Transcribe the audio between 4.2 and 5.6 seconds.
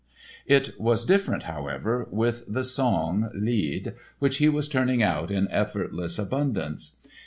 he was turning out in